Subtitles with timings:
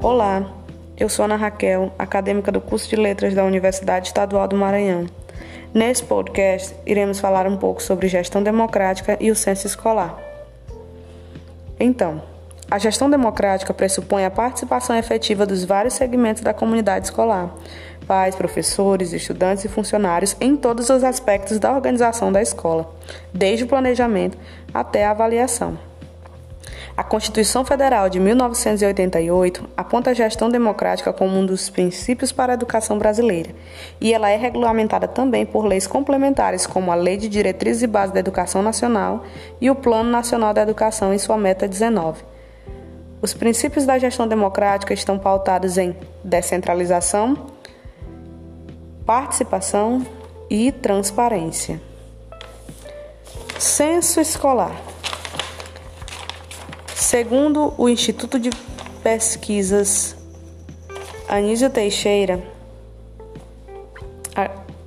[0.00, 0.48] Olá,
[0.96, 5.06] eu sou Ana Raquel, acadêmica do curso de Letras da Universidade Estadual do Maranhão.
[5.74, 10.16] Nesse podcast, iremos falar um pouco sobre gestão democrática e o censo escolar.
[11.80, 12.22] Então,
[12.70, 17.52] a gestão democrática pressupõe a participação efetiva dos vários segmentos da comunidade escolar,
[18.06, 22.88] pais, professores, estudantes e funcionários em todos os aspectos da organização da escola,
[23.34, 24.38] desde o planejamento
[24.72, 25.87] até a avaliação.
[26.98, 32.54] A Constituição Federal de 1988 aponta a gestão democrática como um dos princípios para a
[32.54, 33.54] educação brasileira,
[34.00, 38.12] e ela é regulamentada também por leis complementares, como a Lei de Diretrizes e Bases
[38.12, 39.22] da Educação Nacional
[39.60, 42.24] e o Plano Nacional da Educação em sua meta 19.
[43.22, 47.46] Os princípios da gestão democrática estão pautados em descentralização,
[49.06, 50.04] participação
[50.50, 51.80] e transparência.
[53.56, 54.97] Censo escolar.
[57.08, 58.50] Segundo o Instituto de
[59.02, 60.14] Pesquisas
[61.26, 62.38] Anísio Teixeira,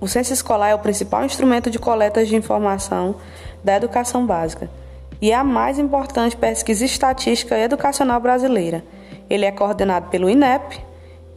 [0.00, 3.14] o censo escolar é o principal instrumento de coleta de informação
[3.62, 4.68] da educação básica
[5.22, 8.82] e é a mais importante pesquisa estatística educacional brasileira.
[9.30, 10.80] Ele é coordenado pelo INEP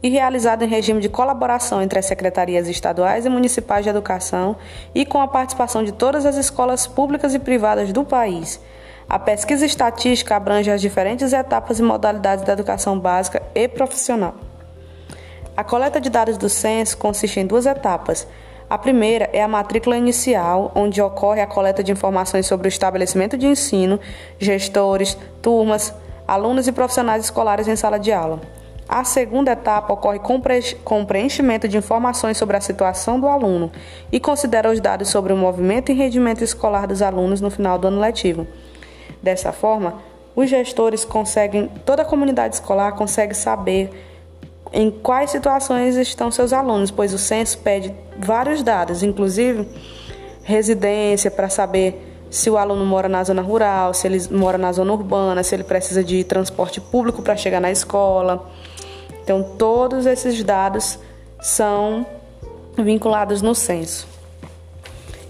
[0.02, 4.56] e realizado em regime de colaboração entre as secretarias estaduais e municipais de educação
[4.92, 8.60] e com a participação de todas as escolas públicas e privadas do país
[9.12, 14.34] a pesquisa estatística abrange as diferentes etapas e modalidades da educação básica e profissional.
[15.54, 18.26] A coleta de dados do censo consiste em duas etapas.
[18.70, 23.36] A primeira é a matrícula inicial, onde ocorre a coleta de informações sobre o estabelecimento
[23.36, 24.00] de ensino,
[24.38, 25.92] gestores, turmas,
[26.26, 28.40] alunos e profissionais escolares em sala de aula.
[28.88, 30.20] A segunda etapa ocorre
[30.84, 33.70] com preenchimento de informações sobre a situação do aluno
[34.10, 37.88] e considera os dados sobre o movimento e rendimento escolar dos alunos no final do
[37.88, 38.46] ano letivo.
[39.22, 40.02] Dessa forma,
[40.34, 43.90] os gestores conseguem, toda a comunidade escolar consegue saber
[44.72, 49.68] em quais situações estão seus alunos, pois o censo pede vários dados, inclusive
[50.42, 54.92] residência para saber se o aluno mora na zona rural, se ele mora na zona
[54.92, 58.50] urbana, se ele precisa de transporte público para chegar na escola.
[59.22, 60.98] Então, todos esses dados
[61.40, 62.06] são
[62.76, 64.08] vinculados no censo.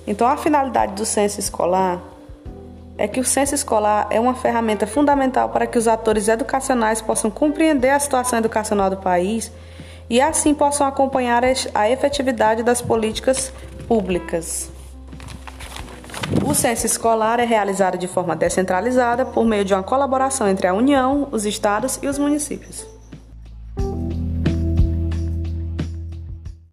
[0.06, 2.00] Então, a finalidade do censo escolar
[3.02, 7.32] é que o censo escolar é uma ferramenta fundamental para que os atores educacionais possam
[7.32, 9.50] compreender a situação educacional do país
[10.08, 11.42] e assim possam acompanhar
[11.74, 13.52] a efetividade das políticas
[13.88, 14.70] públicas.
[16.46, 20.72] O censo escolar é realizado de forma descentralizada por meio de uma colaboração entre a
[20.72, 22.86] União, os estados e os municípios.